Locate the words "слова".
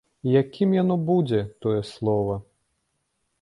1.91-2.39